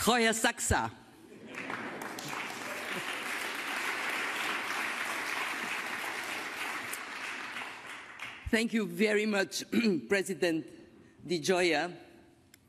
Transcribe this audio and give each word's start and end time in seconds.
Hoya 0.00 0.32
Saxa. 0.32 0.90
Thank 8.48 8.72
you 8.72 8.86
very 8.86 9.26
much, 9.26 9.64
President 10.08 10.64
DeGioia, 11.26 11.92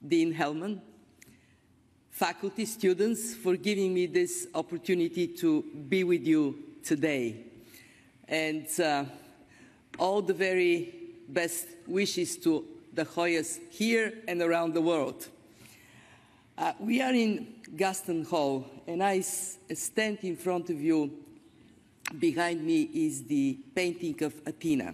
Dean 0.05 0.34
Hellman, 0.34 0.81
faculty, 2.10 2.65
students, 2.65 3.35
for 3.35 3.55
giving 3.55 3.93
me 3.93 4.07
this 4.07 4.47
opportunity 4.55 5.27
to 5.27 5.63
be 5.87 6.03
with 6.03 6.25
you 6.25 6.57
today. 6.83 7.46
And 8.27 8.67
uh, 8.79 9.05
all 9.99 10.23
the 10.23 10.33
very 10.33 10.93
best 11.29 11.67
wishes 11.87 12.37
to 12.37 12.65
the 12.91 13.05
Hoyas 13.05 13.59
here 13.69 14.13
and 14.27 14.41
around 14.41 14.73
the 14.73 14.81
world. 14.81 15.29
Uh, 16.59 16.73
we 16.77 17.02
are 17.02 17.13
in 17.13 17.48
Gaston 17.77 18.25
Hall, 18.25 18.65
and 18.85 19.02
I 19.02 19.21
stand 19.21 20.17
in 20.23 20.35
front 20.35 20.70
of 20.70 20.81
you. 20.81 21.09
Behind 22.20 22.61
me 22.65 22.81
is 22.81 23.23
the 23.23 23.57
painting 23.73 24.21
of 24.23 24.34
Athena, 24.45 24.93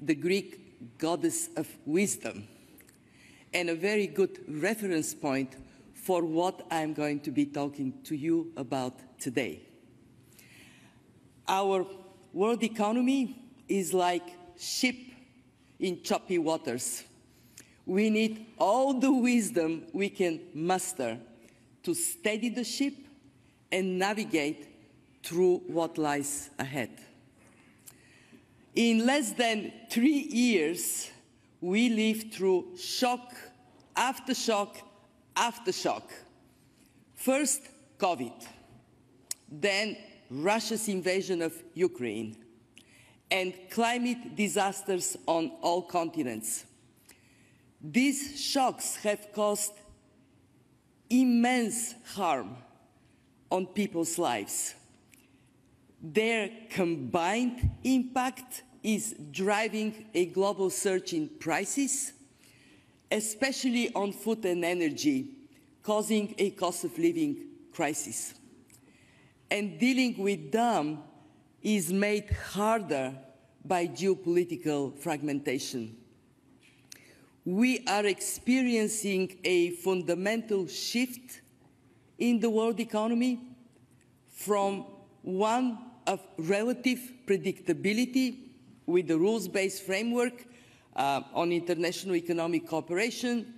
the 0.00 0.14
Greek 0.14 0.96
goddess 0.96 1.50
of 1.58 1.68
wisdom, 1.84 2.48
and 3.52 3.68
a 3.68 3.74
very 3.74 4.06
good 4.06 4.38
reference 4.48 5.12
point 5.12 5.54
for 5.92 6.24
what 6.24 6.66
I'm 6.70 6.94
going 6.94 7.20
to 7.20 7.30
be 7.30 7.44
talking 7.44 8.00
to 8.04 8.16
you 8.16 8.50
about 8.56 8.94
today. 9.20 9.60
Our 11.46 11.86
world 12.32 12.62
economy 12.62 13.36
is 13.68 13.92
like 13.92 14.30
ship 14.58 14.96
in 15.78 16.02
choppy 16.02 16.38
waters. 16.38 17.04
We 17.86 18.10
need 18.10 18.46
all 18.58 18.94
the 18.94 19.12
wisdom 19.12 19.84
we 19.92 20.08
can 20.08 20.40
muster 20.54 21.18
to 21.82 21.94
steady 21.94 22.48
the 22.48 22.64
ship 22.64 22.94
and 23.70 23.98
navigate 23.98 24.68
through 25.22 25.62
what 25.66 25.98
lies 25.98 26.50
ahead. 26.58 26.90
In 28.74 29.06
less 29.06 29.32
than 29.32 29.72
three 29.90 30.18
years, 30.30 31.10
we 31.60 31.88
lived 31.88 32.34
through 32.34 32.76
shock 32.76 33.34
after 33.96 34.34
shock 34.34 34.76
after 35.36 35.72
shock. 35.72 36.10
First, 37.14 37.62
COVID, 37.98 38.32
then 39.50 39.96
Russia's 40.30 40.88
invasion 40.88 41.42
of 41.42 41.54
Ukraine, 41.74 42.36
and 43.30 43.54
climate 43.70 44.36
disasters 44.36 45.16
on 45.26 45.52
all 45.60 45.82
continents. 45.82 46.64
These 47.86 48.40
shocks 48.40 48.96
have 48.96 49.30
caused 49.34 49.72
immense 51.10 51.94
harm 52.14 52.56
on 53.50 53.66
people's 53.66 54.18
lives. 54.18 54.74
Their 56.02 56.50
combined 56.70 57.70
impact 57.84 58.62
is 58.82 59.14
driving 59.30 60.06
a 60.14 60.24
global 60.26 60.70
surge 60.70 61.12
in 61.12 61.28
prices, 61.28 62.14
especially 63.10 63.92
on 63.94 64.12
food 64.12 64.46
and 64.46 64.64
energy, 64.64 65.28
causing 65.82 66.34
a 66.38 66.50
cost 66.52 66.84
of 66.84 66.98
living 66.98 67.36
crisis. 67.70 68.32
And 69.50 69.78
dealing 69.78 70.16
with 70.16 70.50
them 70.50 71.02
is 71.62 71.92
made 71.92 72.30
harder 72.30 73.14
by 73.62 73.88
geopolitical 73.88 74.98
fragmentation. 74.98 75.98
We 77.44 77.84
are 77.86 78.06
experiencing 78.06 79.38
a 79.44 79.70
fundamental 79.70 80.66
shift 80.66 81.42
in 82.18 82.40
the 82.40 82.48
world 82.48 82.80
economy 82.80 83.38
from 84.32 84.86
one 85.20 85.78
of 86.06 86.20
relative 86.38 87.00
predictability 87.26 88.38
with 88.86 89.08
the 89.08 89.18
rules-based 89.18 89.82
framework 89.82 90.46
uh, 90.96 91.20
on 91.34 91.52
international 91.52 92.16
economic 92.16 92.66
cooperation, 92.66 93.54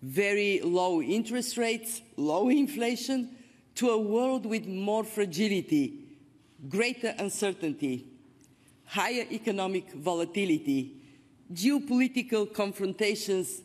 very 0.00 0.60
low 0.62 1.02
interest 1.02 1.58
rates, 1.58 2.00
low 2.16 2.48
inflation, 2.48 3.36
to 3.74 3.90
a 3.90 3.98
world 3.98 4.46
with 4.46 4.66
more 4.66 5.04
fragility, 5.04 5.98
greater 6.70 7.14
uncertainty, 7.18 8.06
higher 8.86 9.26
economic 9.30 9.92
volatility, 9.92 11.03
geopolitical 11.54 12.52
confrontations, 12.52 13.62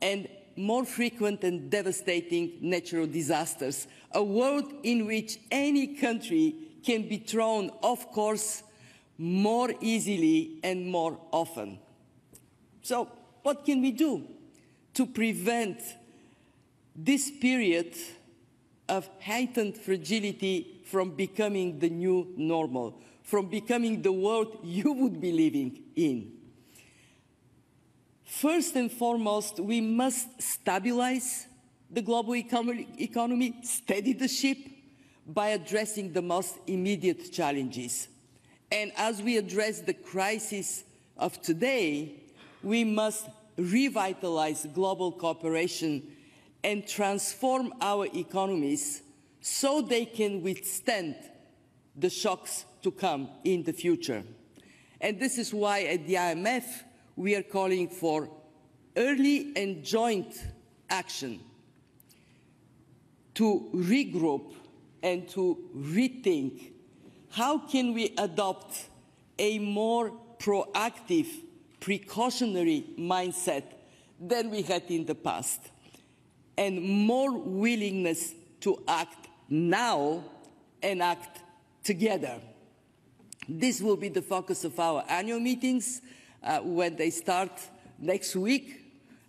and 0.00 0.28
more 0.56 0.84
frequent 0.84 1.44
and 1.44 1.70
devastating 1.70 2.58
natural 2.60 3.06
disasters, 3.06 3.86
a 4.12 4.22
world 4.22 4.72
in 4.82 5.06
which 5.06 5.38
any 5.50 5.94
country 5.96 6.54
can 6.82 7.08
be 7.08 7.18
thrown 7.18 7.70
off 7.82 8.10
course 8.12 8.62
more 9.18 9.72
easily 9.80 10.58
and 10.62 10.86
more 10.86 11.18
often. 11.30 11.78
So, 12.82 13.10
what 13.42 13.64
can 13.64 13.82
we 13.82 13.92
do 13.92 14.24
to 14.94 15.06
prevent 15.06 15.80
this 16.94 17.30
period 17.30 17.94
of 18.88 19.08
heightened 19.20 19.76
fragility 19.76 20.82
from 20.86 21.10
becoming 21.10 21.78
the 21.78 21.90
new 21.90 22.32
normal, 22.36 23.00
from 23.22 23.46
becoming 23.48 24.02
the 24.02 24.12
world 24.12 24.58
you 24.64 24.92
would 24.92 25.20
be 25.20 25.32
living 25.32 25.82
in? 25.96 26.35
First 28.26 28.74
and 28.74 28.90
foremost, 28.90 29.60
we 29.60 29.80
must 29.80 30.42
stabilize 30.42 31.46
the 31.88 32.02
global 32.02 32.34
economy, 32.34 33.54
steady 33.62 34.12
the 34.12 34.26
ship 34.26 34.58
by 35.26 35.48
addressing 35.48 36.12
the 36.12 36.20
most 36.20 36.58
immediate 36.66 37.32
challenges. 37.32 38.08
And 38.70 38.90
as 38.96 39.22
we 39.22 39.36
address 39.36 39.80
the 39.80 39.94
crisis 39.94 40.82
of 41.16 41.40
today, 41.40 42.14
we 42.64 42.82
must 42.82 43.28
revitalize 43.56 44.66
global 44.74 45.12
cooperation 45.12 46.02
and 46.64 46.86
transform 46.86 47.72
our 47.80 48.06
economies 48.12 49.02
so 49.40 49.80
they 49.80 50.04
can 50.04 50.42
withstand 50.42 51.14
the 51.94 52.10
shocks 52.10 52.64
to 52.82 52.90
come 52.90 53.28
in 53.44 53.62
the 53.62 53.72
future. 53.72 54.24
And 55.00 55.20
this 55.20 55.38
is 55.38 55.54
why 55.54 55.84
at 55.84 56.06
the 56.08 56.14
IMF, 56.14 56.64
we 57.16 57.34
are 57.34 57.42
calling 57.42 57.88
for 57.88 58.28
early 58.96 59.52
and 59.56 59.82
joint 59.82 60.34
action 60.88 61.40
to 63.34 63.68
regroup 63.74 64.54
and 65.02 65.28
to 65.28 65.58
rethink. 65.76 66.72
How 67.30 67.58
can 67.58 67.92
we 67.92 68.14
adopt 68.16 68.86
a 69.38 69.58
more 69.58 70.12
proactive, 70.38 71.26
precautionary 71.80 72.84
mindset 72.98 73.64
than 74.20 74.50
we 74.50 74.62
had 74.62 74.84
in 74.88 75.04
the 75.04 75.14
past, 75.14 75.60
and 76.56 76.82
more 76.82 77.36
willingness 77.36 78.32
to 78.60 78.82
act 78.88 79.28
now 79.48 80.24
and 80.82 81.02
act 81.02 81.40
together. 81.84 82.40
This 83.48 83.80
will 83.80 83.96
be 83.96 84.08
the 84.08 84.22
focus 84.22 84.64
of 84.64 84.78
our 84.80 85.04
annual 85.08 85.38
meetings 85.38 86.00
uh, 86.42 86.60
when 86.60 86.96
they 86.96 87.10
start 87.10 87.50
next 87.98 88.36
week. 88.36 88.82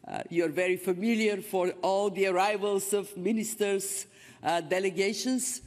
Uh, 0.07 0.21
you're 0.29 0.49
very 0.49 0.77
familiar 0.77 1.41
for 1.41 1.71
all 1.81 2.09
the 2.09 2.27
arrivals 2.27 2.93
of 2.93 3.15
ministers, 3.17 4.05
uh, 4.43 4.61
delegations. 4.61 5.61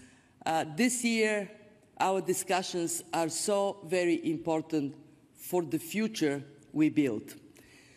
Uh, 0.46 0.64
this 0.76 1.04
year, 1.04 1.50
our 1.98 2.20
discussions 2.20 3.02
are 3.12 3.28
so 3.28 3.76
very 3.84 4.30
important 4.30 4.94
for 5.36 5.62
the 5.62 5.78
future 5.78 6.42
we 6.72 6.88
build. 6.88 7.34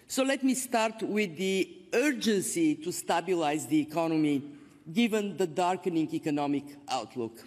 So 0.07 0.23
let 0.23 0.43
me 0.43 0.53
start 0.53 1.01
with 1.01 1.37
the 1.37 1.69
urgency 1.93 2.75
to 2.75 2.91
stabilize 2.91 3.65
the 3.67 3.79
economy 3.79 4.43
given 4.91 5.37
the 5.37 5.47
darkening 5.47 6.13
economic 6.13 6.65
outlook. 6.89 7.39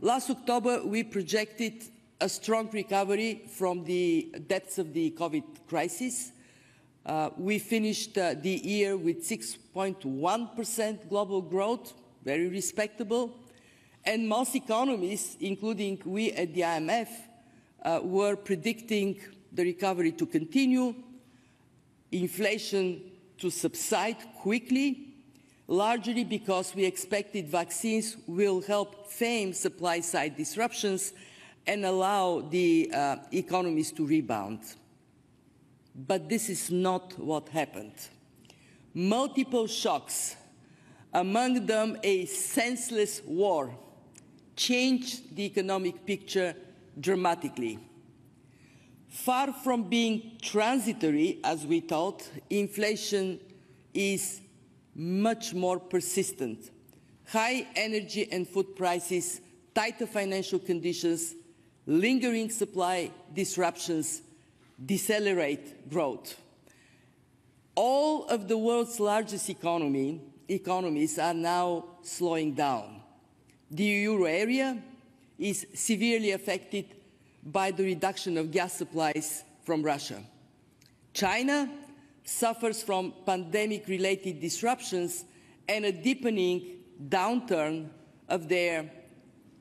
Last 0.00 0.30
October, 0.30 0.82
we 0.84 1.04
projected 1.04 1.84
a 2.22 2.28
strong 2.28 2.70
recovery 2.70 3.42
from 3.48 3.82
the 3.82 4.32
depths 4.46 4.78
of 4.78 4.92
the 4.94 5.10
COVID 5.10 5.42
crisis. 5.66 6.30
Uh, 7.04 7.30
we 7.36 7.58
finished 7.58 8.16
uh, 8.16 8.34
the 8.40 8.60
year 8.62 8.96
with 8.96 9.28
6.1% 9.28 11.08
global 11.08 11.42
growth, 11.42 11.92
very 12.24 12.46
respectable. 12.46 13.36
And 14.04 14.28
most 14.28 14.54
economists, 14.54 15.36
including 15.40 16.00
we 16.04 16.30
at 16.30 16.54
the 16.54 16.60
IMF, 16.60 17.08
uh, 17.84 17.98
were 18.04 18.36
predicting 18.36 19.18
the 19.52 19.64
recovery 19.64 20.12
to 20.12 20.24
continue, 20.24 20.94
inflation 22.12 23.02
to 23.38 23.50
subside 23.50 24.18
quickly, 24.38 25.08
largely 25.66 26.22
because 26.22 26.72
we 26.72 26.84
expected 26.84 27.48
vaccines 27.48 28.16
will 28.28 28.60
help 28.60 29.12
tame 29.12 29.52
supply-side 29.52 30.36
disruptions 30.36 31.12
and 31.66 31.84
allow 31.84 32.40
the 32.40 32.90
uh, 32.92 33.16
economies 33.32 33.92
to 33.92 34.06
rebound. 34.06 34.60
But 35.94 36.28
this 36.28 36.48
is 36.48 36.70
not 36.70 37.18
what 37.18 37.48
happened. 37.48 37.94
Multiple 38.94 39.66
shocks 39.66 40.36
among 41.12 41.66
them 41.66 41.98
a 42.02 42.24
senseless 42.26 43.22
war, 43.26 43.76
changed 44.56 45.34
the 45.36 45.44
economic 45.44 46.06
picture 46.06 46.54
dramatically. 46.98 47.78
Far 49.08 49.52
from 49.52 49.84
being 49.84 50.38
transitory, 50.40 51.38
as 51.44 51.66
we 51.66 51.80
thought, 51.80 52.26
inflation 52.48 53.38
is 53.92 54.40
much 54.94 55.52
more 55.52 55.78
persistent. 55.78 56.70
High 57.28 57.66
energy 57.76 58.30
and 58.32 58.48
food 58.48 58.74
prices, 58.74 59.40
tighter 59.74 60.06
financial 60.06 60.58
conditions, 60.58 61.34
lingering 61.86 62.50
supply 62.50 63.10
disruptions 63.34 64.22
decelerate 64.84 65.88
growth. 65.90 66.36
All 67.74 68.26
of 68.26 68.48
the 68.48 68.58
world's 68.58 69.00
largest 69.00 69.48
economy, 69.48 70.20
economies 70.48 71.18
are 71.18 71.34
now 71.34 71.84
slowing 72.02 72.54
down. 72.54 73.00
The 73.70 73.84
euro 73.84 74.24
area 74.24 74.78
is 75.38 75.66
severely 75.74 76.32
affected 76.32 76.86
by 77.44 77.70
the 77.70 77.84
reduction 77.84 78.36
of 78.36 78.50
gas 78.50 78.74
supplies 78.74 79.44
from 79.64 79.82
Russia. 79.82 80.22
China 81.14 81.70
suffers 82.24 82.82
from 82.82 83.12
pandemic-related 83.26 84.40
disruptions 84.40 85.24
and 85.68 85.84
a 85.84 85.92
deepening 85.92 86.78
downturn 87.08 87.88
of 88.28 88.48
their 88.48 88.90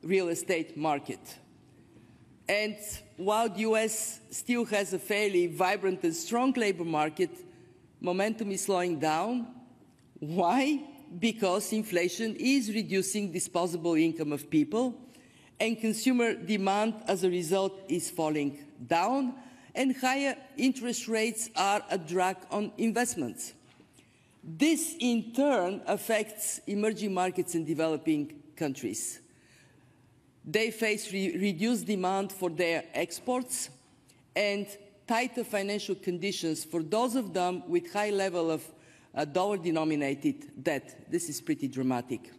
real 0.03 0.29
estate 0.29 0.77
market. 0.77 1.19
And 2.47 2.75
while 3.17 3.49
the 3.49 3.61
US 3.61 4.19
still 4.29 4.65
has 4.65 4.93
a 4.93 4.99
fairly 4.99 5.47
vibrant 5.47 6.03
and 6.03 6.15
strong 6.15 6.53
labor 6.53 6.85
market, 6.85 7.29
momentum 7.99 8.51
is 8.51 8.63
slowing 8.63 8.99
down. 8.99 9.47
Why? 10.19 10.83
Because 11.19 11.71
inflation 11.73 12.35
is 12.37 12.73
reducing 12.73 13.31
disposable 13.31 13.95
income 13.95 14.31
of 14.31 14.49
people 14.49 14.95
and 15.59 15.79
consumer 15.79 16.33
demand 16.33 16.95
as 17.07 17.23
a 17.23 17.29
result 17.29 17.79
is 17.87 18.09
falling 18.09 18.57
down 18.87 19.35
and 19.75 19.95
higher 19.95 20.35
interest 20.57 21.07
rates 21.07 21.49
are 21.55 21.83
a 21.89 21.97
drag 21.97 22.37
on 22.49 22.71
investments. 22.77 23.53
This 24.43 24.95
in 24.99 25.33
turn 25.33 25.81
affects 25.85 26.59
emerging 26.65 27.13
markets 27.13 27.53
and 27.53 27.65
developing 27.65 28.41
countries. 28.55 29.19
They 30.45 30.71
face 30.71 31.11
re 31.13 31.37
reduced 31.37 31.85
demand 31.85 32.31
for 32.31 32.49
their 32.49 32.83
exports 32.93 33.69
and 34.35 34.65
tighter 35.07 35.43
financial 35.43 35.95
conditions 35.95 36.63
for 36.63 36.81
those 36.81 37.15
of 37.15 37.33
them 37.33 37.63
with 37.67 37.91
high 37.91 38.11
level 38.11 38.49
of 38.49 38.63
uh, 39.13 39.25
dollar-denominated 39.25 40.63
debt. 40.63 41.05
This 41.11 41.29
is 41.29 41.41
pretty 41.41 41.67
dramatic. 41.67 42.31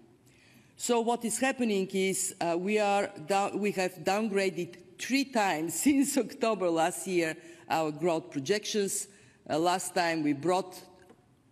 So 0.76 1.00
what 1.00 1.24
is 1.24 1.38
happening 1.38 1.86
is 1.92 2.34
uh, 2.40 2.56
we, 2.58 2.78
are 2.78 3.10
we 3.54 3.72
have 3.72 3.92
downgraded 4.02 4.76
three 4.98 5.24
times 5.24 5.74
since 5.80 6.16
October 6.16 6.68
last 6.70 7.06
year 7.06 7.36
our 7.68 7.90
growth 7.90 8.30
projections. 8.30 9.06
Uh, 9.48 9.58
last 9.58 9.94
time 9.94 10.22
we 10.22 10.32
brought 10.32 10.80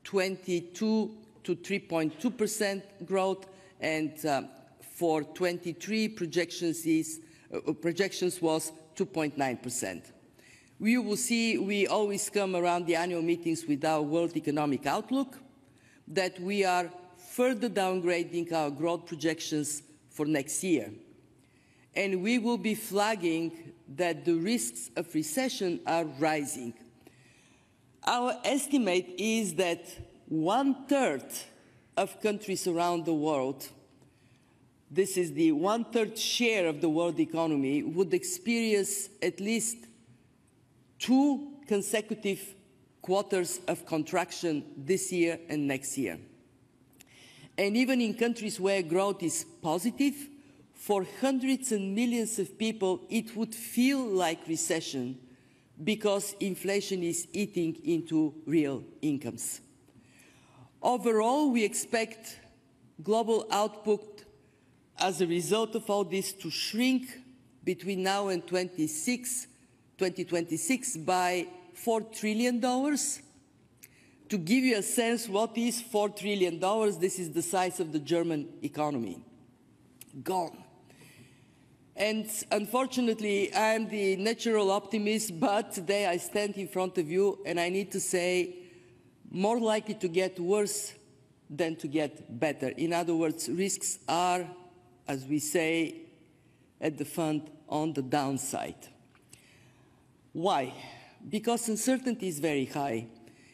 22 0.04 1.10
to 1.44 1.56
3.2% 1.56 2.82
growth 3.06 3.46
and 3.80 4.24
uh, 4.26 4.42
for 5.00 5.22
23 5.22 6.08
projections, 6.08 6.84
is, 6.84 7.20
uh, 7.54 7.72
projections 7.72 8.42
was 8.42 8.70
2.9%. 8.96 10.02
We 10.78 10.98
will 10.98 11.16
see, 11.16 11.56
we 11.56 11.86
always 11.86 12.28
come 12.28 12.54
around 12.54 12.84
the 12.84 12.96
annual 12.96 13.22
meetings 13.22 13.64
with 13.66 13.82
our 13.82 14.02
World 14.02 14.36
Economic 14.36 14.84
Outlook, 14.84 15.38
that 16.06 16.38
we 16.38 16.66
are 16.66 16.90
further 17.16 17.70
downgrading 17.70 18.52
our 18.52 18.68
growth 18.68 19.06
projections 19.06 19.82
for 20.10 20.26
next 20.26 20.62
year. 20.62 20.90
And 21.96 22.22
we 22.22 22.38
will 22.38 22.58
be 22.58 22.74
flagging 22.74 23.72
that 23.96 24.26
the 24.26 24.34
risks 24.34 24.90
of 24.96 25.14
recession 25.14 25.80
are 25.86 26.04
rising. 26.04 26.74
Our 28.06 28.34
estimate 28.44 29.14
is 29.16 29.54
that 29.54 29.86
one-third 30.28 31.24
of 31.96 32.20
countries 32.20 32.66
around 32.66 33.06
the 33.06 33.14
world 33.14 33.66
this 34.90 35.16
is 35.16 35.32
the 35.32 35.52
one-third 35.52 36.18
share 36.18 36.66
of 36.66 36.80
the 36.80 36.88
world 36.88 37.20
economy, 37.20 37.82
would 37.82 38.12
experience 38.12 39.08
at 39.22 39.38
least 39.38 39.76
two 40.98 41.52
consecutive 41.66 42.54
quarters 43.00 43.60
of 43.68 43.86
contraction 43.86 44.64
this 44.76 45.12
year 45.12 45.38
and 45.48 45.68
next 45.68 45.96
year. 45.96 46.18
And 47.56 47.76
even 47.76 48.00
in 48.00 48.14
countries 48.14 48.58
where 48.58 48.82
growth 48.82 49.22
is 49.22 49.44
positive, 49.62 50.14
for 50.74 51.06
hundreds 51.20 51.72
and 51.72 51.94
millions 51.94 52.38
of 52.38 52.58
people, 52.58 53.02
it 53.10 53.36
would 53.36 53.54
feel 53.54 54.02
like 54.02 54.48
recession 54.48 55.18
because 55.84 56.34
inflation 56.40 57.02
is 57.02 57.28
eating 57.32 57.76
into 57.84 58.34
real 58.46 58.82
incomes. 59.02 59.60
Overall, 60.82 61.50
we 61.50 61.64
expect 61.64 62.38
global 63.02 63.46
output 63.50 64.24
as 65.00 65.20
a 65.20 65.26
result 65.26 65.74
of 65.74 65.88
all 65.88 66.04
this 66.04 66.32
to 66.34 66.50
shrink 66.50 67.18
between 67.64 68.02
now 68.02 68.28
and 68.28 68.46
26, 68.46 69.46
2026 69.98 70.96
by 70.98 71.46
$4 71.84 72.12
trillion. 72.18 72.60
To 72.60 74.38
give 74.38 74.64
you 74.64 74.76
a 74.76 74.82
sense 74.82 75.28
what 75.28 75.56
is 75.56 75.82
$4 75.82 76.16
trillion, 76.16 76.60
this 77.00 77.18
is 77.18 77.32
the 77.32 77.42
size 77.42 77.80
of 77.80 77.92
the 77.92 77.98
German 77.98 78.48
economy. 78.62 79.22
Gone. 80.22 80.64
And 81.96 82.30
unfortunately, 82.50 83.52
I 83.52 83.74
am 83.74 83.88
the 83.88 84.16
natural 84.16 84.70
optimist, 84.70 85.38
but 85.38 85.72
today 85.72 86.06
I 86.06 86.16
stand 86.18 86.54
in 86.56 86.68
front 86.68 86.96
of 86.98 87.10
you 87.10 87.40
and 87.44 87.58
I 87.58 87.68
need 87.68 87.90
to 87.92 88.00
say, 88.00 88.56
more 89.30 89.60
likely 89.60 89.94
to 89.94 90.08
get 90.08 90.38
worse 90.40 90.94
than 91.48 91.76
to 91.76 91.88
get 91.88 92.38
better. 92.40 92.68
In 92.68 92.92
other 92.92 93.14
words, 93.14 93.48
risks 93.48 93.98
are 94.08 94.46
as 95.10 95.26
we 95.26 95.40
say 95.40 95.96
at 96.80 96.96
the 96.96 97.04
fund, 97.04 97.50
on 97.68 97.92
the 97.92 98.02
downside. 98.02 98.86
Why? 100.32 100.72
Because 101.28 101.68
uncertainty 101.68 102.28
is 102.28 102.38
very 102.38 102.66
high 102.66 103.08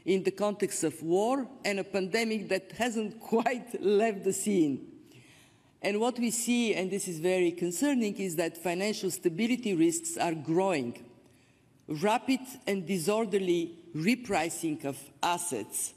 in 0.05 0.23
the 0.23 0.33
context 0.33 0.85
of 0.85 1.03
war 1.03 1.49
and 1.65 1.81
a 1.81 1.85
pandemic 1.85 2.51
that 2.51 2.73
hasn't 2.73 3.19
quite 3.33 3.83
left 3.83 4.25
the 4.25 4.35
scene. 4.35 4.87
And 5.81 5.99
what 5.99 6.19
we 6.19 6.31
see, 6.31 6.75
and 6.75 6.91
this 6.91 7.09
is 7.09 7.21
very 7.21 7.53
concerning, 7.53 8.17
is 8.17 8.37
that 8.37 8.63
financial 8.63 9.11
stability 9.11 9.75
risks 9.75 10.19
are 10.19 10.35
growing. 10.35 11.07
Rapid 11.89 12.41
and 12.67 12.87
disorderly 12.87 13.79
repricing 13.95 14.85
of 14.85 14.99
assets, 15.23 15.95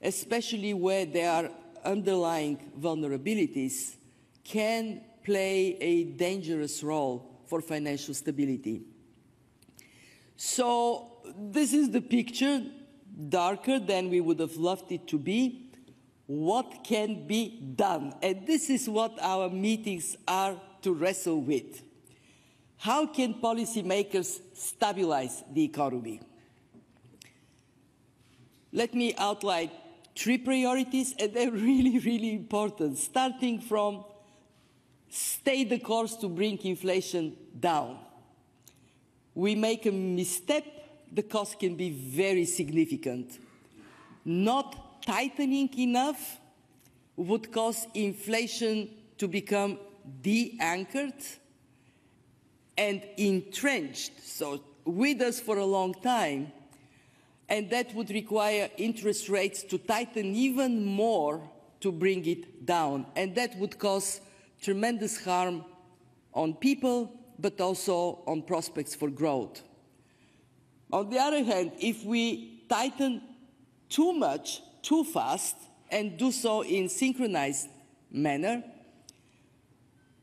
especially 0.00 0.72
where 0.72 1.04
there 1.04 1.30
are 1.30 1.50
underlying 1.84 2.72
vulnerabilities, 2.80 3.96
can 4.44 5.02
play 5.24 5.76
a 5.80 6.04
dangerous 6.04 6.82
role 6.82 7.42
for 7.46 7.60
financial 7.60 8.14
stability. 8.14 8.82
So 10.36 11.18
this 11.36 11.72
is 11.72 11.90
the 11.90 12.00
picture, 12.00 12.62
darker 13.28 13.78
than 13.78 14.08
we 14.08 14.20
would 14.20 14.40
have 14.40 14.56
loved 14.56 14.90
it 14.92 15.06
to 15.08 15.18
be. 15.18 15.70
What 16.26 16.84
can 16.84 17.26
be 17.26 17.72
done? 17.76 18.14
And 18.22 18.46
this 18.46 18.70
is 18.70 18.88
what 18.88 19.18
our 19.20 19.50
meetings 19.50 20.16
are 20.26 20.56
to 20.82 20.94
wrestle 20.94 21.40
with. 21.40 21.82
How 22.78 23.06
can 23.06 23.34
policymakers 23.34 24.40
stabilize 24.54 25.44
the 25.52 25.64
economy? 25.64 26.20
Let 28.72 28.94
me 28.94 29.14
outline 29.18 29.70
three 30.16 30.38
priorities, 30.38 31.14
and 31.18 31.34
they're 31.34 31.50
really, 31.70 31.98
really 31.98 32.32
important, 32.34 32.98
starting 32.98 33.60
from 33.60 34.04
stay 35.10 35.64
the 35.64 35.78
course 35.78 36.16
to 36.16 36.28
bring 36.28 36.58
inflation 36.64 37.36
down. 37.58 37.98
We 39.34 39.54
make 39.54 39.84
a 39.86 39.92
misstep, 39.92 40.64
the 41.12 41.22
cost 41.22 41.58
can 41.58 41.74
be 41.74 41.90
very 41.90 42.44
significant. 42.44 43.38
Not 44.24 45.02
tightening 45.02 45.68
enough 45.78 46.38
would 47.16 47.52
cause 47.52 47.86
inflation 47.94 48.88
to 49.18 49.28
become 49.28 49.78
de-anchored 50.22 51.22
and 52.78 53.02
entrenched, 53.16 54.12
so 54.24 54.62
with 54.84 55.20
us 55.20 55.40
for 55.40 55.58
a 55.58 55.64
long 55.64 55.92
time, 55.94 56.52
and 57.48 57.68
that 57.70 57.94
would 57.94 58.10
require 58.10 58.70
interest 58.78 59.28
rates 59.28 59.62
to 59.64 59.76
tighten 59.76 60.34
even 60.34 60.84
more 60.84 61.42
to 61.80 61.92
bring 61.92 62.24
it 62.26 62.64
down, 62.64 63.04
and 63.16 63.34
that 63.34 63.58
would 63.58 63.78
cause 63.78 64.20
tremendous 64.60 65.24
harm 65.24 65.64
on 66.34 66.54
people, 66.54 67.10
but 67.38 67.60
also 67.60 68.22
on 68.26 68.42
prospects 68.42 68.94
for 68.94 69.08
growth. 69.08 69.62
On 70.92 71.08
the 71.08 71.18
other 71.18 71.42
hand, 71.42 71.72
if 71.78 72.04
we 72.04 72.64
tighten 72.68 73.22
too 73.88 74.12
much, 74.12 74.62
too 74.82 75.04
fast, 75.04 75.56
and 75.90 76.16
do 76.16 76.30
so 76.30 76.62
in 76.62 76.88
synchronized 76.88 77.68
manner, 78.10 78.62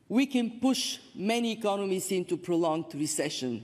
we 0.08 0.24
can 0.24 0.58
push 0.60 0.98
many 1.14 1.52
economies 1.52 2.10
into 2.10 2.36
prolonged 2.36 2.94
recession. 2.94 3.62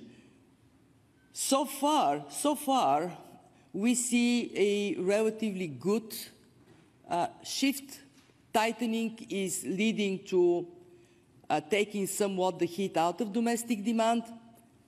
So 1.32 1.64
far, 1.64 2.24
so 2.30 2.54
far, 2.54 3.16
we 3.72 3.94
see 3.94 4.52
a 4.54 5.00
relatively 5.00 5.66
good 5.66 6.14
uh, 7.08 7.28
shift. 7.42 7.98
Tightening 8.54 9.18
is 9.30 9.64
leading 9.66 10.24
to 10.26 10.64
uh, 11.50 11.60
taking 11.60 12.06
somewhat 12.06 12.60
the 12.60 12.66
heat 12.66 12.96
out 12.96 13.20
of 13.20 13.32
domestic 13.32 13.84
demand, 13.84 14.22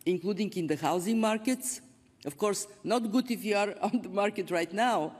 including 0.04 0.52
in 0.52 0.68
the 0.68 0.76
housing 0.76 1.20
markets. 1.20 1.80
Of 2.24 2.38
course, 2.38 2.68
not 2.84 3.10
good 3.10 3.28
if 3.28 3.44
you 3.44 3.56
are 3.56 3.74
on 3.82 4.02
the 4.02 4.08
market 4.08 4.52
right 4.52 4.72
now, 4.72 5.16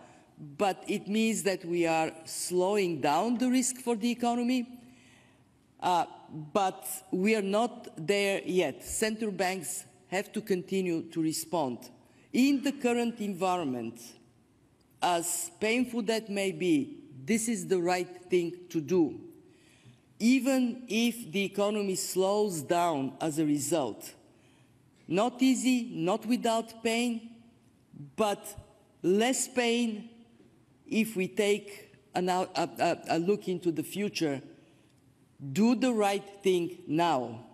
but 0.57 0.85
it 0.87 1.09
means 1.09 1.43
that 1.43 1.65
we 1.65 1.89
are 1.89 2.13
slowing 2.25 3.01
down 3.01 3.37
the 3.37 3.51
risk 3.51 3.79
for 3.79 3.97
the 3.97 4.13
economy. 4.13 4.79
Uh, 5.81 6.05
but 6.53 6.87
we 7.11 7.35
are 7.35 7.43
not 7.43 7.89
there 7.97 8.41
yet. 8.45 8.85
Central 8.85 9.33
banks 9.33 9.85
have 10.07 10.33
to 10.33 10.41
continue 10.41 11.03
to 11.11 11.21
respond. 11.21 11.79
In 12.33 12.63
the 12.63 12.71
current 12.71 13.19
environment, 13.19 14.01
as 15.03 15.51
painful 15.59 16.03
that 16.03 16.31
may 16.31 16.53
be, 16.53 16.96
this 17.27 17.49
is 17.49 17.67
the 17.67 17.79
right 17.79 18.09
thing 18.31 18.53
to 18.71 18.81
do. 18.81 19.21
Even 20.19 20.85
if 20.89 21.31
the 21.31 21.45
economy 21.45 21.95
slows 21.97 22.63
down 22.63 23.13
as 23.21 23.39
a 23.39 23.45
result. 23.45 24.13
Not 25.07 25.43
easy, 25.43 25.91
not 25.93 26.25
without 26.25 26.83
pain, 26.83 27.31
but 28.17 28.43
less 29.03 29.47
pain 29.47 30.09
if 30.87 31.17
we 31.17 31.29
take 31.29 31.95
an, 32.15 32.29
a, 32.29 32.49
a, 32.57 32.99
a 33.11 33.19
look 33.19 33.47
into 33.47 33.71
the 33.71 33.83
future 33.83 34.41
do 35.53 35.75
the 35.75 35.93
right 35.93 36.25
thing 36.43 36.79
now. 36.87 37.45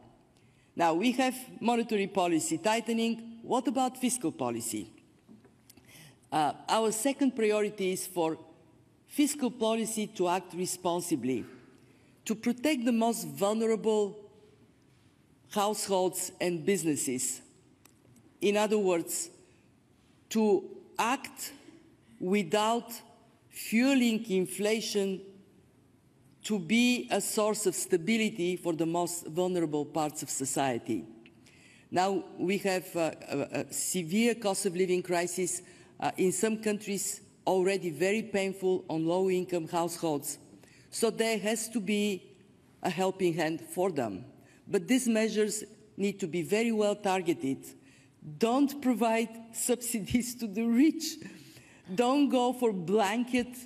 Now, 0.75 0.95
we 0.95 1.13
have 1.13 1.35
monetary 1.61 2.07
policy 2.07 2.59
tightening. 2.59 3.39
What 3.43 3.67
about 3.69 3.99
fiscal 3.99 4.33
policy? 4.33 4.91
Uh, 6.31 6.53
our 6.69 6.93
second 6.93 7.37
priority 7.37 7.93
is 7.93 8.07
for 8.07 8.39
fiscal 9.13 9.51
policy 9.51 10.07
to 10.07 10.27
act 10.27 10.55
responsibly, 10.55 11.45
to 12.25 12.35
protect 12.35 12.87
the 12.87 12.93
most 12.93 13.27
vulnerable 13.29 14.19
households 15.51 16.33
and 16.41 16.65
businesses. 16.65 17.43
In 18.41 18.57
other 18.57 18.79
words, 18.79 19.29
to 20.31 20.65
act 20.99 21.53
without 22.19 22.91
fueling 23.51 24.25
inflation 24.31 25.21
to 26.45 26.59
be 26.59 27.07
a 27.11 27.21
source 27.21 27.67
of 27.67 27.75
stability 27.75 28.57
for 28.57 28.73
the 28.73 28.87
most 28.87 29.27
vulnerable 29.27 29.85
parts 29.85 30.23
of 30.23 30.31
society. 30.31 31.05
Now 31.91 32.25
we 32.39 32.57
have 32.59 32.97
uh, 32.97 33.11
a, 33.29 33.39
a, 33.61 33.73
severe 33.73 34.35
cost 34.35 34.65
of 34.65 34.75
living 34.75 35.03
crisis 35.03 35.61
uh, 36.01 36.11
in 36.17 36.33
some 36.33 36.57
countries 36.57 37.21
already 37.47 37.91
very 37.91 38.23
painful 38.23 38.85
on 38.89 39.07
low-income 39.07 39.69
households. 39.69 40.39
So 40.91 41.11
there 41.11 41.39
has 41.39 41.69
to 41.71 41.81
be 41.81 42.23
a 42.83 42.91
helping 42.91 43.35
hand 43.35 43.61
for 43.61 43.91
them. 43.91 44.25
But 44.67 44.89
these 44.89 45.09
measures 45.09 45.65
need 45.97 46.21
to 46.21 46.27
be 46.27 46.43
very 46.43 46.73
well 46.73 46.95
targeted. 46.95 47.65
Don't 48.39 48.81
provide 48.81 49.29
subsidies 49.53 50.35
to 50.37 50.47
the 50.47 50.63
rich. 50.65 51.17
Don't 51.95 52.29
go 52.29 52.53
for 52.53 52.73
blanket 52.73 53.57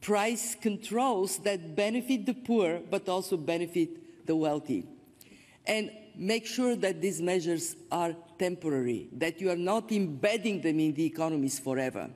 price 0.00 0.56
controls 0.60 1.38
that 1.38 1.76
benefit 1.76 2.26
the 2.26 2.34
poor 2.34 2.80
but 2.90 3.08
also 3.08 3.36
benefit 3.36 4.26
the 4.26 4.34
wealthy. 4.34 4.84
And 5.66 5.90
make 6.16 6.44
sure 6.44 6.74
that 6.76 7.00
these 7.00 7.22
measures 7.22 7.76
are 7.90 8.14
temporary, 8.38 9.08
that 9.12 9.40
you 9.40 9.50
are 9.50 9.56
not 9.56 9.92
embedding 9.92 10.60
them 10.60 10.80
in 10.80 10.92
the 10.94 11.06
economies 11.06 11.58
forever. 11.58 12.10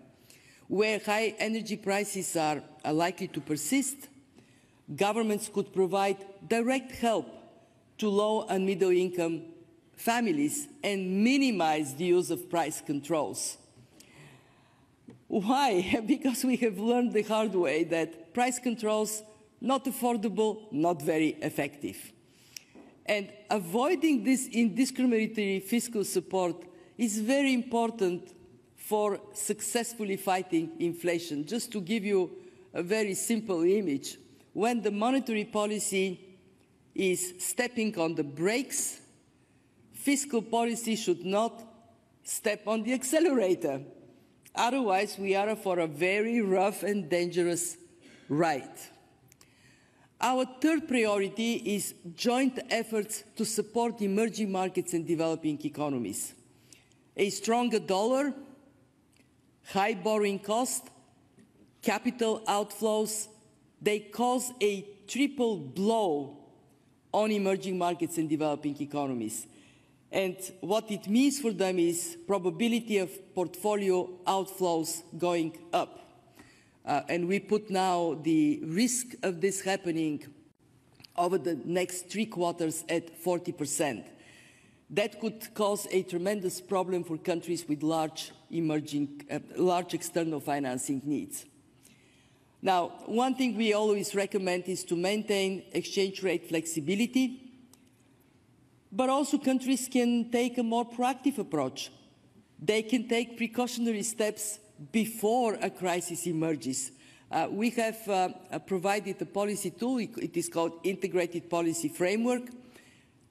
Where 0.69 0.99
high 0.99 1.35
energy 1.39 1.77
prices 1.77 2.37
are, 2.37 2.63
likely 2.85 3.29
to 3.29 3.41
persist, 3.41 4.09
governments 4.95 5.49
could 5.53 5.73
provide 5.73 6.19
direct 6.49 6.93
help 6.93 7.27
to 7.99 8.09
low 8.09 8.47
and 8.49 8.67
middle 8.67 8.91
income 8.91 9.43
families 9.97 10.69
and 10.83 11.25
minimize 11.25 11.95
the 11.95 12.05
use 12.05 12.31
of 12.31 12.51
price 12.51 12.81
controls. 12.81 13.57
Why? 15.29 16.01
because 16.07 16.45
we 16.45 16.57
have 16.57 16.79
learned 16.79 17.13
the 17.13 17.23
hard 17.23 17.55
way 17.55 17.85
that 17.85 18.35
price 18.35 18.59
controls, 18.59 19.23
not 19.61 19.85
affordable, 19.87 20.71
not 20.73 21.03
very 21.03 21.31
effective. 21.43 22.13
And 23.07 23.33
avoiding 23.51 24.25
this 24.25 24.49
indiscriminatory 24.49 25.63
fiscal 25.63 26.05
support 26.05 26.57
is 26.99 27.19
very 27.19 27.53
important 27.55 28.36
for 28.89 29.19
successfully 29.33 30.17
fighting 30.17 30.71
inflation. 30.79 31.45
Just 31.45 31.73
to 31.73 31.81
give 31.81 32.05
you 32.05 32.31
a 32.73 32.83
very 32.85 33.15
simple 33.15 33.65
image, 33.65 34.17
when 34.53 34.81
the 34.81 34.93
monetary 34.93 35.45
policy 35.45 36.21
is 36.95 37.35
stepping 37.39 37.99
on 37.99 38.15
the 38.15 38.23
brakes, 38.23 39.01
fiscal 39.93 40.41
policy 40.41 40.95
should 40.95 41.27
not 41.27 41.65
step 42.23 42.69
on 42.69 42.85
the 42.85 42.93
accelerator. 42.93 43.81
Otherwise, 44.55 45.19
we 45.19 45.35
are 45.35 45.57
for 45.57 45.81
a 45.81 45.87
very 45.89 46.41
rough 46.41 46.85
and 46.85 47.11
dangerous 47.11 47.77
ride. 48.29 48.79
Our 50.21 50.47
third 50.61 50.87
priority 50.87 51.55
is 51.55 51.93
joint 52.15 52.61
efforts 52.71 53.25
to 53.35 53.45
support 53.45 54.01
emerging 54.01 54.53
markets 54.53 54.95
and 54.95 55.05
developing 55.05 55.61
economies. 55.65 56.35
A 57.17 57.31
stronger 57.31 57.81
dollar, 57.81 58.33
high 59.73 59.95
borrowing 59.95 60.39
costs, 60.39 60.89
capital 61.83 62.43
outflows, 62.47 63.29
they 63.81 64.01
cause 64.01 64.53
a 64.61 64.87
triple 65.07 65.57
blow 65.57 66.39
on 67.13 67.31
emerging 67.31 67.79
markets 67.79 68.19
and 68.19 68.29
developing 68.29 68.81
economies. 68.81 69.47
And 70.11 70.37
what 70.61 70.91
it 70.91 71.09
means 71.09 71.41
for 71.41 71.53
them 71.53 71.79
is 71.79 72.17
probability 72.27 72.99
of 72.99 73.35
portfolio 73.35 74.09
outflows 74.27 75.03
going 75.19 75.57
up. 75.73 76.01
Uh, 76.85 77.03
and 77.09 77.27
we 77.27 77.41
put 77.41 77.69
now 77.69 78.19
the 78.23 78.61
risk 78.65 79.15
of 79.23 79.41
this 79.41 79.61
happening 79.61 80.25
over 81.17 81.39
the 81.39 81.59
next 81.65 82.09
three 82.09 82.27
quarters 82.27 82.85
at 82.89 83.23
40%. 83.23 84.05
That 84.91 85.21
could 85.21 85.53
cause 85.55 85.87
a 85.91 86.03
tremendous 86.03 86.61
problem 86.61 87.05
for 87.05 87.19
countries 87.19 87.67
with 87.69 87.83
large 87.83 88.33
emerging, 88.51 89.27
uh, 89.31 89.41
large 89.57 89.95
external 89.95 90.41
financing 90.41 91.03
needs. 91.05 91.45
Now, 92.63 92.93
one 93.07 93.35
thing 93.35 93.57
we 93.57 93.73
always 93.73 94.15
recommend 94.15 94.65
is 94.69 94.85
to 94.85 94.97
maintain 94.97 95.65
exchange 95.73 96.23
rate 96.23 96.49
flexibility 96.49 97.47
but 98.97 99.11
also 99.11 99.37
countries 99.37 99.89
can 99.93 100.31
take 100.31 100.57
a 100.57 100.63
more 100.63 100.85
proactive 100.85 101.37
approach. 101.39 101.91
They 102.59 102.83
can 102.83 103.07
take 103.07 103.37
precautionary 103.37 104.03
steps 104.03 104.59
before 104.91 105.59
a 105.61 105.69
crisis 105.69 106.27
emerges. 106.27 106.93
Uh, 107.31 107.49
we 107.51 107.71
have 107.71 108.09
uh, 108.09 108.29
provided 108.67 109.21
a 109.21 109.27
policy 109.27 109.71
tool, 109.71 109.99
it 109.99 110.37
is 110.37 110.49
called 110.49 110.81
Integrated 110.85 111.51
Policy 111.51 111.89
Framework, 111.89 112.45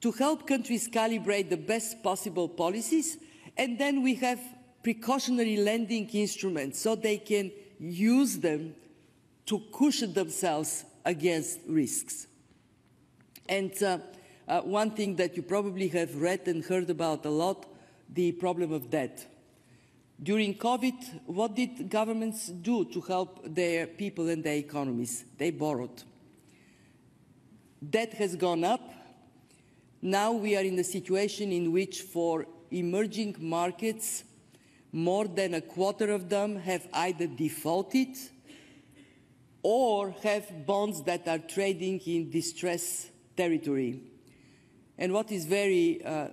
to 0.00 0.12
help 0.12 0.46
countries 0.46 0.88
calibrate 0.88 1.48
the 1.48 1.56
best 1.56 2.02
possible 2.02 2.48
policies, 2.48 3.18
and 3.56 3.78
then 3.78 4.02
we 4.02 4.14
have 4.14 4.40
precautionary 4.82 5.56
lending 5.56 6.08
instruments 6.10 6.80
so 6.80 6.94
they 6.94 7.18
can 7.18 7.50
use 7.78 8.38
them 8.38 8.74
to 9.46 9.60
cushion 9.72 10.12
themselves 10.12 10.84
against 11.04 11.60
risks. 11.66 12.26
And 13.48 13.72
uh, 13.82 13.98
uh, 14.48 14.60
one 14.60 14.90
thing 14.90 15.16
that 15.16 15.36
you 15.36 15.42
probably 15.42 15.88
have 15.88 16.14
read 16.16 16.46
and 16.46 16.64
heard 16.64 16.90
about 16.90 17.24
a 17.24 17.30
lot, 17.30 17.66
the 18.12 18.32
problem 18.32 18.72
of 18.72 18.90
debt. 18.90 19.26
During 20.22 20.54
COVID, 20.54 21.26
what 21.26 21.54
did 21.54 21.90
governments 21.90 22.46
do 22.46 22.84
to 22.86 23.00
help 23.02 23.42
their 23.44 23.86
people 23.86 24.28
and 24.28 24.42
their 24.42 24.56
economies? 24.56 25.24
They 25.36 25.50
borrowed. 25.50 26.02
Debt 27.90 28.14
has 28.14 28.34
gone 28.34 28.64
up. 28.64 28.92
Now 30.06 30.30
we 30.30 30.56
are 30.56 30.62
in 30.62 30.78
a 30.78 30.84
situation 30.84 31.50
in 31.50 31.72
which 31.72 32.02
for 32.02 32.46
emerging 32.70 33.34
markets, 33.40 34.22
more 34.92 35.26
than 35.26 35.54
a 35.54 35.60
quarter 35.60 36.12
of 36.12 36.28
them 36.28 36.54
have 36.60 36.86
either 36.92 37.26
defaulted 37.26 38.16
or 39.64 40.14
have 40.22 40.64
bonds 40.64 41.02
that 41.02 41.26
are 41.26 41.40
trading 41.40 41.98
in 42.06 42.30
distress 42.30 43.10
territory. 43.36 44.00
And 44.96 45.12
what 45.12 45.32
is 45.32 45.44
very 45.44 46.04
uh, 46.04 46.28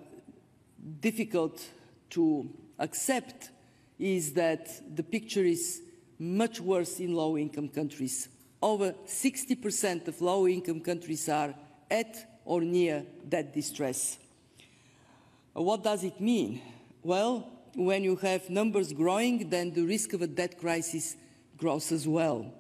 difficult 1.00 1.68
to 2.12 2.48
accept 2.78 3.50
is 3.98 4.34
that 4.34 4.96
the 4.96 5.02
picture 5.02 5.44
is 5.44 5.82
much 6.20 6.62
worse 6.62 7.00
in 7.00 7.16
low-income 7.16 7.70
countries. 7.70 8.30
Over 8.62 8.94
60% 9.08 10.08
of 10.10 10.22
low-income 10.22 10.82
countries 10.82 11.28
are 11.28 11.56
at 11.90 12.33
or 12.46 12.62
near 12.62 13.06
that 13.30 13.54
distress. 13.54 14.18
What 15.54 15.84
does 15.84 16.04
it 16.04 16.20
mean? 16.20 16.62
Well, 17.04 17.50
when 17.76 18.04
you 18.04 18.16
have 18.18 18.50
numbers 18.50 18.94
growing, 18.94 19.50
then 19.50 19.74
the 19.74 19.84
risk 19.84 20.14
of 20.14 20.22
a 20.22 20.28
debt 20.28 20.60
crisis 20.60 21.16
grows 21.58 21.92
as 21.92 22.08
well. 22.08 22.54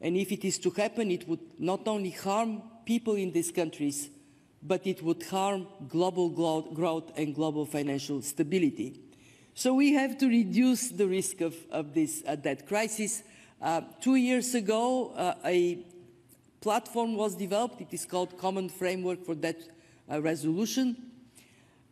And 0.00 0.16
if 0.16 0.32
it 0.32 0.44
is 0.44 0.58
to 0.58 0.70
happen, 0.70 1.10
it 1.10 1.28
would 1.28 1.40
not 1.58 1.86
only 1.86 2.10
harm 2.10 2.62
people 2.84 3.14
in 3.14 3.32
these 3.32 3.50
countries, 3.50 4.10
but 4.62 4.86
it 4.86 5.02
would 5.02 5.22
harm 5.24 5.66
global 5.88 6.28
growth 6.28 7.12
and 7.16 7.34
global 7.34 7.66
financial 7.66 8.22
stability. 8.22 9.00
So 9.54 9.74
we 9.74 9.92
have 9.92 10.18
to 10.18 10.26
reduce 10.26 10.88
the 10.88 11.06
risk 11.06 11.40
of, 11.40 11.54
of 11.70 11.94
this 11.94 12.22
uh, 12.26 12.34
debt 12.34 12.66
crisis. 12.66 13.22
Uh, 13.62 13.82
two 14.00 14.16
years 14.16 14.54
ago, 14.54 15.12
uh, 15.14 15.34
a 15.44 15.84
platform 16.64 17.14
was 17.14 17.34
developed. 17.34 17.78
It 17.82 17.92
is 17.92 18.06
called 18.06 18.38
Common 18.38 18.70
Framework 18.70 19.22
for 19.26 19.34
Debt 19.34 19.60
uh, 20.10 20.22
Resolution, 20.22 20.96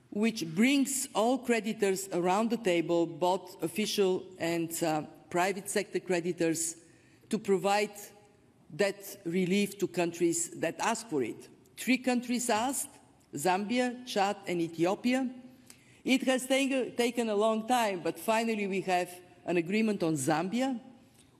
which 0.09 0.47
brings 0.47 1.09
all 1.14 1.37
creditors 1.37 2.09
around 2.14 2.49
the 2.49 2.57
table, 2.57 3.05
both 3.05 3.62
official 3.62 4.25
and 4.38 4.73
uh, 4.83 5.02
private 5.29 5.69
sector 5.69 6.00
creditors, 6.00 6.76
to 7.29 7.38
provide 7.38 7.91
debt 8.75 9.21
relief 9.26 9.79
to 9.79 9.87
countries 9.87 10.49
that 10.61 10.76
ask 10.81 11.07
for 11.11 11.23
it. 11.23 11.50
Three 11.76 11.99
countries 11.99 12.49
asked, 12.49 12.88
Zambia, 13.35 14.07
Chad 14.07 14.37
and 14.47 14.59
Ethiopia. 14.62 15.29
It 16.02 16.23
has 16.25 16.47
taken 16.47 17.29
a 17.29 17.37
long 17.37 17.69
time, 17.69 18.00
but 18.02 18.19
finally 18.19 18.67
we 18.67 18.81
have 18.81 19.11
an 19.45 19.59
agreement 19.59 20.02
on 20.02 20.14
Zambia. 20.14 20.81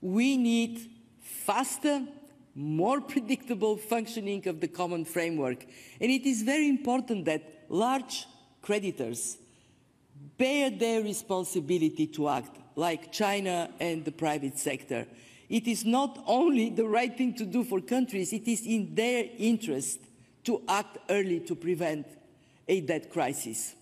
We 0.01 0.37
need 0.37 0.91
faster, 1.19 2.03
more 2.55 3.01
predictable 3.13 3.77
functioning 3.77 4.47
of 4.47 4.59
the 4.59 4.67
common 4.67 5.05
framework. 5.05 5.65
And 5.99 6.11
it 6.11 6.25
is 6.25 6.43
very 6.43 6.69
important 6.69 7.25
that 7.25 7.65
large 7.69 8.25
creditors 8.61 9.37
bear 10.37 10.69
their 10.69 11.01
responsibility 11.01 12.07
to 12.07 12.29
act, 12.29 12.57
like 12.75 13.11
China 13.11 13.69
and 13.79 14.05
the 14.05 14.11
private 14.11 14.57
sector. 14.57 15.05
It 15.49 15.67
is 15.67 15.85
not 15.85 16.23
only 16.25 16.69
the 16.69 16.85
right 16.85 17.15
thing 17.15 17.35
to 17.35 17.45
do 17.45 17.63
for 17.63 17.81
countries, 17.81 18.33
it 18.33 18.47
is 18.47 18.65
in 18.65 18.95
their 18.95 19.25
interest 19.37 19.99
to 20.45 20.61
act 20.67 20.97
early 21.09 21.39
to 21.41 21.55
prevent 21.55 22.07
a 22.67 22.81
debt 22.81 23.11
crisis. 23.11 23.75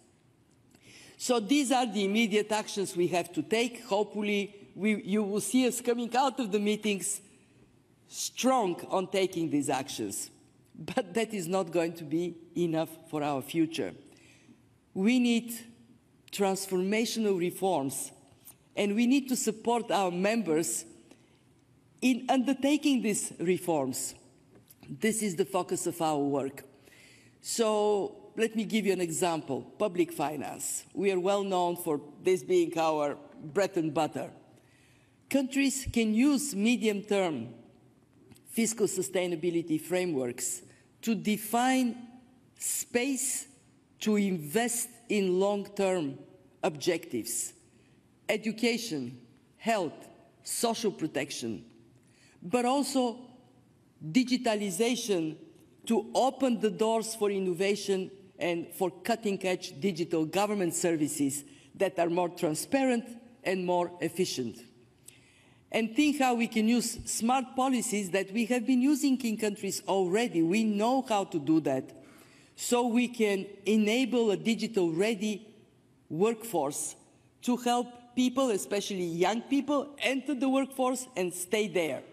So 1.18 1.40
these 1.40 1.72
are 1.72 1.86
the 1.86 2.04
immediate 2.04 2.52
actions 2.52 2.98
we 2.98 3.08
have 3.10 3.32
to 3.34 3.44
take. 3.44 3.84
Hopefully, 3.86 4.56
we, 4.76 5.02
you 5.04 5.24
will 5.24 5.42
see 5.42 5.68
us 5.68 5.80
coming 5.80 6.16
out 6.16 6.40
of 6.40 6.52
the 6.52 6.60
meetings 6.60 7.22
strong 8.12 8.76
on 8.90 9.08
taking 9.08 9.50
these 9.50 9.70
actions. 9.70 10.30
But 10.76 11.14
that 11.14 11.34
is 11.34 11.48
not 11.48 11.72
going 11.72 11.94
to 11.94 12.04
be 12.04 12.36
enough 12.58 12.90
for 13.10 13.24
our 13.24 13.42
future. 13.42 13.94
We 14.94 15.18
need 15.20 15.54
transformational 16.32 17.40
reforms, 17.40 18.12
and 18.76 18.96
we 18.96 19.08
need 19.08 19.30
to 19.30 19.36
support 19.36 19.92
our 19.92 20.12
members 20.12 20.86
in 22.02 22.26
undertaking 22.30 23.02
these 23.02 23.32
reforms. 23.40 24.14
This 24.90 25.24
is 25.24 25.36
the 25.38 25.46
focus 25.46 25.88
of 25.88 26.02
our 26.02 26.20
work. 26.20 26.64
So 27.42 28.32
let 28.36 28.56
me 28.56 28.66
give 28.66 28.86
you 28.86 28.92
an 28.92 29.02
example. 29.02 29.62
Public 29.78 30.12
finance. 30.12 30.84
We 30.94 31.12
are 31.12 31.20
well 31.20 31.44
known 31.44 31.78
for 31.78 32.02
this 32.24 32.44
being 32.44 32.78
our 32.78 33.18
bread 33.42 33.78
and 33.78 33.94
butter. 33.94 34.32
Countries 35.30 35.88
can 35.94 36.14
use 36.14 36.54
medium-term 36.54 37.54
fiscal 38.52 38.86
sustainability 38.86 39.80
frameworks 39.80 40.62
to 41.02 41.16
define 41.16 41.96
space 42.58 43.48
to 44.00 44.18
invest 44.18 44.90
in 45.10 45.40
long-term 45.40 46.18
objectives, 46.64 47.54
education, 48.30 49.20
health, 49.58 49.94
social 50.44 50.92
protection, 50.92 51.64
but 52.44 52.66
also 52.66 53.18
digitalization 54.12 55.36
to 55.86 56.10
open 56.14 56.60
the 56.60 56.70
doors 56.70 57.16
for 57.16 57.32
innovation 57.32 58.12
and 58.38 58.68
for 58.74 58.90
cutting-edge 58.90 59.80
digital 59.80 60.26
government 60.26 60.74
services 60.74 61.44
that 61.76 61.98
are 62.00 62.10
more 62.10 62.30
transparent 62.30 63.06
and 63.44 63.66
more 63.66 63.92
efficient. 64.02 64.58
And 65.72 65.96
think 65.96 66.20
how 66.20 66.34
we 66.34 66.48
can 66.48 66.68
use 66.68 67.00
smart 67.06 67.56
policies 67.56 68.12
that 68.12 68.32
we 68.34 68.46
have 68.48 68.68
been 68.68 68.82
using 68.82 69.20
in 69.22 69.38
countries 69.38 69.82
already. 69.88 70.42
We 70.42 70.66
know 70.66 71.02
how 71.02 71.24
to 71.26 71.40
do 71.40 71.62
that. 71.62 71.92
So 72.56 72.88
we 72.88 73.08
can 73.08 73.46
enable 73.66 74.32
a 74.32 74.38
digital-ready 74.38 75.48
workforce 76.10 76.96
to 77.44 77.56
help 77.58 77.88
people, 78.16 78.50
especially 78.50 79.06
young 79.06 79.42
people, 79.44 79.96
enter 80.00 80.36
the 80.36 80.50
workforce 80.50 81.08
and 81.16 81.34
stay 81.34 81.68
there. 81.68 82.04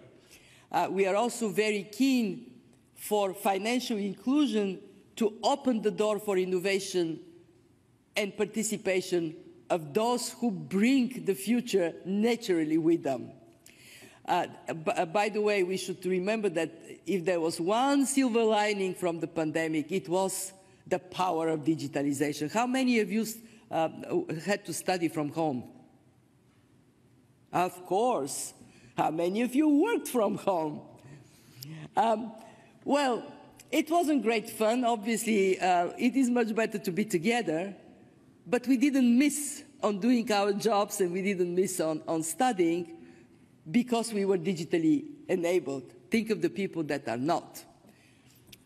Uh, 0.70 0.86
we 0.90 1.06
are 1.06 1.16
also 1.16 1.48
very 1.48 1.82
keen 1.82 2.52
for 2.94 3.34
financial 3.34 3.96
inclusion 3.96 4.78
to 5.16 5.34
open 5.42 5.82
the 5.82 5.90
door 5.90 6.20
for 6.20 6.38
innovation 6.38 7.18
and 8.16 8.36
participation 8.36 9.34
of 9.68 9.92
those 9.92 10.30
who 10.32 10.50
bring 10.50 11.24
the 11.24 11.34
future 11.34 11.92
naturally 12.04 12.78
with 12.78 13.02
them. 13.02 13.32
Uh, 14.28 14.46
uh, 14.68 15.06
by 15.06 15.30
the 15.30 15.40
way, 15.40 15.62
we 15.62 15.78
should 15.78 16.04
remember 16.04 16.50
that 16.50 16.70
if 17.06 17.24
there 17.24 17.40
was 17.40 17.58
one 17.58 18.04
silver 18.04 18.44
lining 18.44 18.94
from 18.94 19.20
the 19.20 19.26
pandemic, 19.26 19.90
it 19.90 20.06
was 20.06 20.52
the 20.86 20.98
power 20.98 21.48
of 21.48 21.60
digitalization. 21.60 22.52
How 22.52 22.66
many 22.66 23.00
of 23.00 23.10
you 23.10 23.24
uh, 23.70 23.88
had 24.44 24.66
to 24.66 24.74
study 24.74 25.08
from 25.08 25.30
home? 25.30 25.64
Of 27.54 27.86
course. 27.86 28.52
How 28.98 29.10
many 29.10 29.40
of 29.40 29.54
you 29.54 29.66
worked 29.82 30.08
from 30.08 30.36
home? 30.36 30.82
Um, 31.96 32.32
well, 32.84 33.24
it 33.70 33.90
wasn't 33.90 34.22
great 34.22 34.50
fun. 34.50 34.84
Obviously, 34.84 35.58
uh, 35.58 35.88
it 35.96 36.16
is 36.16 36.28
much 36.28 36.54
better 36.54 36.78
to 36.78 36.90
be 36.90 37.06
together, 37.06 37.74
but 38.46 38.66
we 38.66 38.76
didn't 38.76 39.18
miss 39.18 39.64
on 39.82 40.00
doing 40.00 40.30
our 40.30 40.52
jobs 40.52 41.00
and 41.00 41.12
we 41.12 41.22
didn't 41.22 41.54
miss 41.54 41.80
on, 41.80 42.02
on 42.06 42.22
studying 42.22 42.97
because 43.70 44.12
we 44.12 44.24
were 44.24 44.38
digitally 44.38 45.04
enabled. 45.28 45.92
Think 46.10 46.30
of 46.30 46.40
the 46.40 46.50
people 46.50 46.82
that 46.84 47.08
are 47.08 47.16
not. 47.16 47.62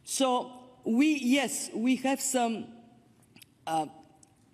So 0.05 0.53
we, 0.85 1.15
yes, 1.15 1.71
we 1.75 1.97
have 1.97 2.21
some 2.21 2.67
uh, 3.67 3.87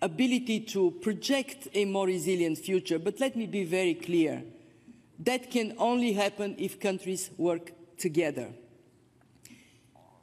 ability 0.01 0.61
to 0.61 0.91
project 1.01 1.67
a 1.73 1.85
more 1.85 2.07
resilient 2.07 2.57
future, 2.57 2.99
but 2.99 3.19
let 3.19 3.35
me 3.35 3.45
be 3.47 3.63
very 3.63 3.93
clear. 3.93 4.43
That 5.19 5.51
can 5.51 5.75
only 5.77 6.13
happen 6.13 6.55
if 6.57 6.79
countries 6.79 7.29
work 7.37 7.71
together. 7.97 8.47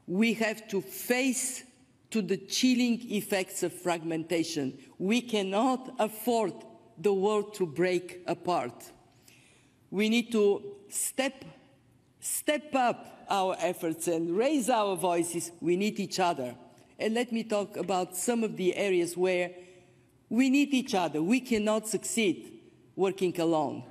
We 0.07 0.35
have 0.35 0.69
to 0.69 0.81
face 0.81 1.65
to 2.11 2.23
the 2.23 2.37
chilling 2.37 3.11
effects 3.11 3.63
of 3.63 3.73
fragmentation. 3.73 4.79
We 4.99 5.21
cannot 5.21 5.95
afford 5.99 6.55
the 6.99 7.13
world 7.13 7.55
to 7.55 7.67
break 7.67 8.23
apart. 8.27 8.93
We 9.91 10.09
need 10.09 10.33
to 10.33 10.63
step, 10.89 11.45
step 12.21 12.75
up 12.75 13.27
our 13.29 13.57
efforts 13.59 14.09
and 14.09 14.37
raise 14.37 14.69
our 14.69 14.97
voices. 14.97 15.53
We 15.61 15.77
need 15.77 15.99
each 16.01 16.21
other. 16.21 16.55
And 16.99 17.15
let 17.15 17.33
me 17.33 17.45
talk 17.45 17.77
about 17.77 18.17
some 18.17 18.43
of 18.43 18.57
the 18.57 18.75
areas 18.77 19.17
where 19.17 19.51
we 20.29 20.51
need 20.51 20.75
each 20.75 20.95
other. 20.95 21.23
We 21.23 21.41
cannot 21.41 21.89
succeed 21.89 22.61
working 22.95 23.39
alone. 23.41 23.85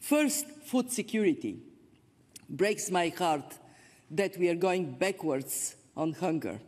First, 0.00 0.46
food 0.64 0.90
security. 0.90 1.58
Breaks 2.48 2.90
my 2.90 3.08
heart 3.08 3.58
that 4.10 4.38
we 4.38 4.48
are 4.48 4.54
going 4.54 4.92
backwards 4.92 5.76
on 5.96 6.12
hunger. 6.12 6.60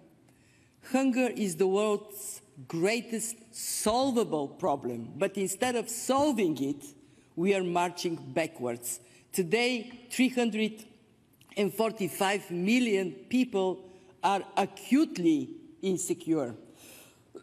Hunger 0.92 1.28
is 1.28 1.56
the 1.56 1.66
world's 1.66 2.42
greatest 2.68 3.36
solvable 3.52 4.48
problem, 4.48 5.12
but 5.16 5.36
instead 5.38 5.76
of 5.76 5.88
solving 5.88 6.62
it, 6.62 6.84
we 7.40 7.54
are 7.54 7.64
marching 7.64 8.16
backwards. 8.16 9.00
Today, 9.32 9.90
345 10.10 12.50
million 12.50 13.12
people 13.30 13.80
are 14.22 14.42
acutely 14.58 15.48
insecure. 15.80 16.54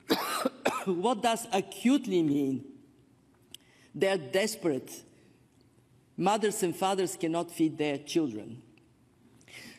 what 0.85 1.23
does 1.23 1.47
acutely 1.51 2.21
mean? 2.21 2.63
They 3.95 4.09
are 4.09 4.17
desperate 4.17 5.01
Mothers 6.19 6.63
and 6.63 6.75
fathers 6.75 7.15
cannot 7.15 7.51
feed 7.51 7.77
their 7.77 7.99
children. 7.99 8.59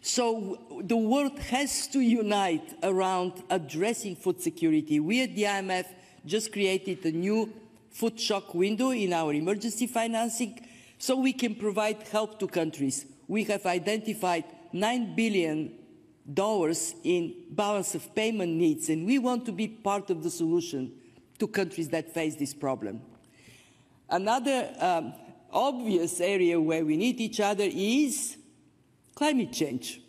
So 0.00 0.80
the 0.84 0.96
world 0.96 1.36
has 1.40 1.88
to 1.88 1.98
unite 1.98 2.76
around 2.84 3.42
addressing 3.50 4.14
food 4.14 4.40
security. 4.40 5.00
We 5.00 5.24
at 5.24 5.34
the 5.34 5.42
IMF 5.42 5.86
just 6.24 6.52
created 6.52 7.04
a 7.04 7.10
new 7.10 7.52
food 7.90 8.18
shock 8.20 8.54
window 8.54 8.90
in 8.90 9.12
our 9.12 9.32
emergency 9.32 9.86
financing 9.86 10.60
So 10.98 11.16
we 11.16 11.32
can 11.32 11.54
provide 11.54 12.02
help 12.08 12.38
to 12.40 12.48
countries. 12.48 13.06
We 13.28 13.44
have 13.44 13.64
identified 13.66 14.44
$9 14.74 15.14
billion 15.14 15.78
in 17.04 17.34
balance 17.50 17.94
of 17.94 18.14
payment 18.14 18.52
needs, 18.52 18.88
and 18.88 19.06
we 19.06 19.18
want 19.18 19.46
to 19.46 19.52
be 19.52 19.68
part 19.68 20.10
of 20.10 20.22
the 20.22 20.30
solution 20.30 20.92
to 21.38 21.46
countries 21.46 21.88
that 21.90 22.12
face 22.12 22.34
this 22.34 22.52
problem. 22.52 23.00
Another 24.10 24.74
um, 24.80 25.14
obvious 25.52 26.20
area 26.20 26.60
where 26.60 26.84
we 26.84 26.96
need 26.96 27.20
each 27.20 27.40
other 27.40 27.64
is 27.66 28.36
climate 29.14 29.52
change. 29.52 30.02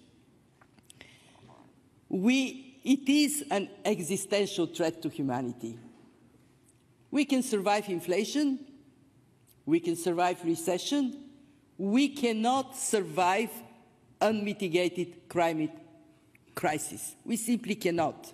We, 2.09 2.79
it 2.83 3.07
is 3.07 3.43
an 3.51 3.69
existential 3.85 4.65
threat 4.65 5.01
to 5.03 5.09
humanity. 5.09 5.77
We 7.12 7.26
can 7.26 7.41
survive 7.41 7.89
inflation, 7.89 8.60
we 9.65 9.80
can 9.80 9.95
survive 9.95 10.43
recession, 10.43 11.15
we 11.78 12.10
cannot 12.10 12.76
survive 12.76 13.50
unmitigated 14.22 15.28
climate 15.30 15.72
crisis. 16.56 17.15
We 17.24 17.38
simply 17.38 17.76
cannot. 17.76 18.34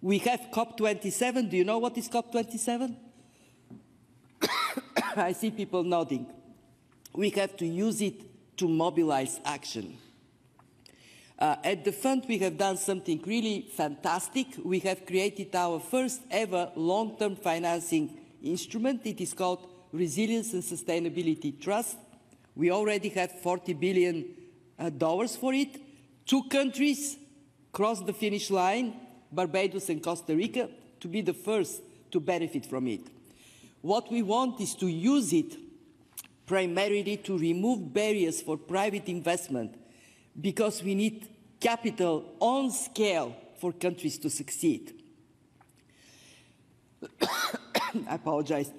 We 0.00 0.18
have 0.18 0.40
COP27. 0.52 1.50
Do 1.50 1.56
you 1.56 1.64
know 1.64 1.78
what 1.78 1.98
is 1.98 2.08
COP27? 2.08 2.94
I 5.16 5.32
see 5.32 5.50
people 5.50 5.82
nodding. 5.82 6.26
We 7.12 7.30
have 7.30 7.56
to 7.56 7.66
use 7.66 8.00
it 8.00 8.56
to 8.58 8.68
mobilize 8.68 9.40
action. 9.44 9.98
Uh, 11.38 11.54
at 11.62 11.84
the 11.84 11.92
fund, 11.92 12.24
we 12.28 12.38
have 12.38 12.58
done 12.58 12.76
something 12.76 13.22
really 13.24 13.70
fantastic. 13.76 14.48
We 14.64 14.80
have 14.80 15.06
created 15.06 15.54
our 15.54 15.78
first 15.78 16.22
ever 16.32 16.72
long-term 16.74 17.36
financing 17.36 18.18
instrument. 18.42 19.02
It 19.04 19.20
is 19.20 19.34
called 19.34 19.68
Resilience 19.92 20.52
and 20.52 20.64
Sustainability 20.64 21.60
Trust. 21.60 21.96
We 22.56 22.72
already 22.72 23.10
have 23.10 23.40
40 23.40 23.72
billion 23.74 24.24
uh, 24.80 24.90
dollars 24.90 25.36
for 25.36 25.54
it. 25.54 25.80
Two 26.26 26.42
countries 26.44 27.16
crossed 27.70 28.04
the 28.04 28.12
finish 28.12 28.50
line, 28.50 28.94
Barbados 29.30 29.88
and 29.90 30.02
Costa 30.02 30.34
Rica, 30.34 30.68
to 30.98 31.06
be 31.06 31.20
the 31.20 31.34
first 31.34 31.82
to 32.10 32.18
benefit 32.18 32.66
from 32.66 32.88
it. 32.88 33.02
What 33.80 34.10
we 34.10 34.22
want 34.22 34.60
is 34.60 34.74
to 34.74 34.88
use 34.88 35.32
it 35.32 35.56
primarily 36.46 37.16
to 37.18 37.38
remove 37.38 37.94
barriers 37.94 38.42
for 38.42 38.56
private 38.56 39.08
investment 39.08 39.76
because 40.40 40.82
we 40.82 40.94
need 40.94 41.28
capital 41.60 42.34
on 42.40 42.70
scale 42.70 43.34
for 43.60 43.72
countries 43.72 44.18
to 44.18 44.30
succeed. 44.30 44.94
I 47.22 48.14
apologize. 48.14 48.70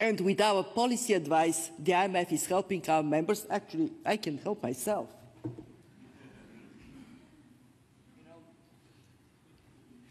And 0.00 0.20
with 0.20 0.40
our 0.40 0.62
policy 0.62 1.14
advice, 1.14 1.70
the 1.78 1.92
IMF 1.92 2.32
is 2.32 2.46
helping 2.46 2.88
our 2.88 3.02
members. 3.02 3.44
Actually, 3.50 3.92
I 4.06 4.16
can 4.16 4.38
help 4.38 4.62
myself. 4.62 5.08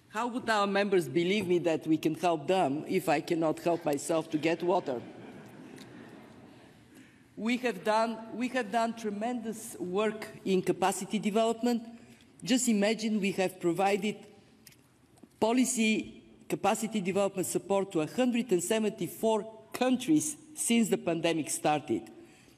How 0.09 0.27
would 0.27 0.49
our 0.49 0.67
members 0.67 1.07
believe 1.07 1.47
me 1.47 1.59
that 1.59 1.85
we 1.85 1.95
can 1.95 2.15
help 2.15 2.47
them 2.47 2.83
if 2.87 3.07
I 3.07 3.21
cannot 3.21 3.59
help 3.59 3.85
myself 3.85 4.29
to 4.31 4.37
get 4.37 4.63
water? 4.63 4.99
We 7.37 7.57
have 7.57 7.83
done, 7.83 8.17
we 8.33 8.47
have 8.49 8.71
done 8.71 8.95
tremendous 8.95 9.75
work 9.79 10.27
in 10.43 10.63
capacity 10.63 11.19
development. 11.19 11.83
Just 12.43 12.67
imagine 12.67 13.21
we 13.21 13.31
have 13.33 13.59
provided 13.59 14.15
policy 15.39 16.23
capacity 16.49 16.99
development 16.99 17.45
support 17.45 17.91
to 17.91 17.99
174 17.99 19.53
countries 19.71 20.35
since 20.55 20.89
the 20.89 20.97
pandemic 20.97 21.49
started 21.51 22.09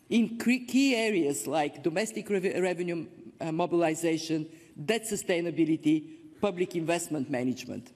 in 0.09 0.37
key 0.37 0.95
areas 0.95 1.45
like 1.45 1.83
domestic 1.83 2.29
revenue 2.29 3.05
uh, 3.41 3.51
mobilization, 3.51 4.47
debt 4.85 5.03
sustainability, 5.03 6.03
public 6.39 6.75
investment 6.75 7.29
management. 7.29 7.91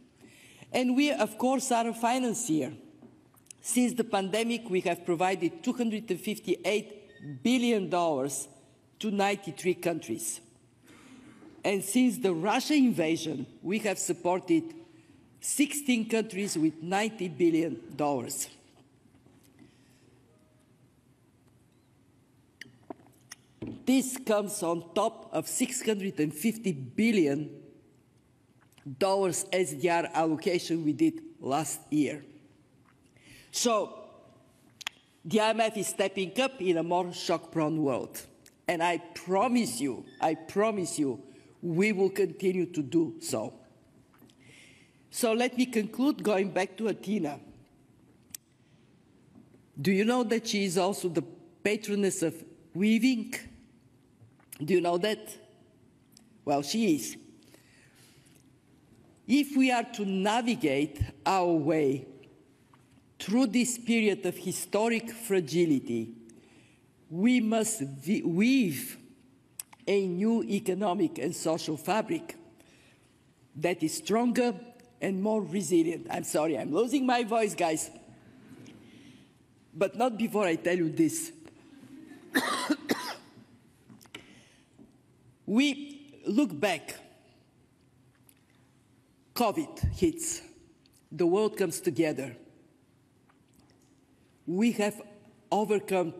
And 0.71 0.95
we, 0.95 1.11
of 1.11 1.37
course, 1.37 1.71
are 1.71 1.87
a 1.87 1.93
financier. 1.93 2.73
Since 3.65 3.93
the 3.93 4.03
pandemic, 4.03 4.69
we 4.69 4.81
have 4.81 5.05
provided 5.05 5.63
$258 5.63 6.93
billion 7.41 7.89
to 7.89 9.09
93 9.09 9.73
countries. 9.75 10.41
And 11.63 11.81
since 11.81 12.17
the 12.17 12.33
Russia 12.33 12.73
invasion, 12.73 13.45
we 13.61 13.79
have 13.79 13.97
supported 13.97 14.65
16 15.39 16.09
countries 16.09 16.57
with 16.57 16.83
$90 16.83 17.37
billion. 17.37 17.79
This 23.85 24.17
comes 24.17 24.61
on 24.61 24.93
top 24.93 25.29
of 25.31 25.47
650 25.47 26.71
billion 26.73 27.49
dollars 28.99 29.45
SDR 29.53 30.11
allocation 30.11 30.83
we 30.83 30.91
did 30.91 31.21
last 31.39 31.79
year. 31.89 32.25
So 33.53 33.93
the 35.23 35.37
IMF 35.37 35.77
is 35.77 35.87
stepping 35.87 36.37
up 36.41 36.59
in 36.59 36.77
a 36.77 36.83
more 36.83 37.13
shock-prone 37.13 37.83
world. 37.83 38.19
And 38.67 38.81
I 38.81 38.97
promise 38.97 39.79
you, 39.79 40.05
I 40.19 40.33
promise 40.33 40.97
you, 40.97 41.21
we 41.61 41.91
will 41.91 42.09
continue 42.09 42.65
to 42.65 42.81
do 42.81 43.13
so. 43.21 43.53
So 45.11 45.33
let 45.33 45.55
me 45.55 45.67
conclude 45.67 46.23
going 46.23 46.49
back 46.49 46.75
to 46.77 46.87
Athena. 46.87 47.39
Do 49.79 49.91
you 49.91 50.03
know 50.03 50.23
that 50.23 50.47
she 50.47 50.65
is 50.65 50.79
also 50.79 51.07
the 51.07 51.23
patroness 51.63 52.23
of 52.23 52.33
weaving? 52.73 53.35
Do 54.63 54.73
you 54.73 54.81
know 54.81 54.97
that? 54.97 55.19
Well, 56.43 56.63
she 56.63 56.95
is. 56.95 57.17
If 59.27 59.55
we 59.55 59.71
are 59.71 59.83
to 59.93 60.05
navigate 60.05 60.99
our 61.23 61.53
way 61.53 62.07
through 63.23 63.47
this 63.47 63.77
period 63.77 64.25
of 64.25 64.35
historic 64.35 65.09
fragility, 65.09 66.09
we 67.09 67.39
must 67.39 67.81
weave 68.05 68.97
a 69.87 70.07
new 70.07 70.43
economic 70.43 71.19
and 71.19 71.33
social 71.33 71.77
fabric 71.77 72.35
that 73.55 73.81
is 73.81 73.95
stronger 73.95 74.53
and 74.99 75.23
more 75.23 75.41
resilient. 75.41 76.05
I'm 76.09 76.25
sorry, 76.25 76.57
I'm 76.57 76.73
losing 76.73 77.05
my 77.05 77.23
voice, 77.23 77.55
guys. 77.55 77.91
But 79.73 79.95
not 79.95 80.17
before 80.17 80.45
I 80.45 80.55
tell 80.55 80.75
you 80.75 80.89
this. 80.89 81.31
we 85.45 86.19
look 86.27 86.59
back 86.59 86.95
COVID 89.33 89.93
hits, 89.95 90.41
the 91.09 91.25
world 91.25 91.55
comes 91.57 91.79
together. 91.79 92.35
We 94.45 94.71
have 94.73 95.01
overcome 95.51 96.13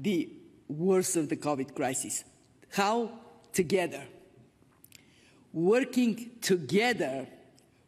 the 0.00 0.30
worst 0.68 1.16
of 1.16 1.28
the 1.28 1.36
COVID 1.36 1.74
crisis. 1.74 2.24
How? 2.70 3.10
Together. 3.52 4.02
Working 5.52 6.32
together, 6.40 7.26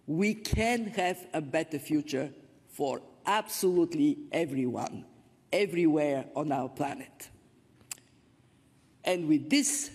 we 0.07 0.35
can 0.35 0.87
have 0.89 1.27
a 1.35 1.41
better 1.41 1.79
future 1.79 2.31
for 2.69 3.03
absolutely 3.27 4.19
everyone, 4.33 5.05
everywhere 5.53 6.25
on 6.35 6.51
our 6.51 6.69
planet. 6.69 7.29
And 9.05 9.29
with 9.29 9.51
this, 9.51 9.91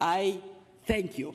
I 0.00 0.40
thank 0.84 1.18
you. 1.18 1.34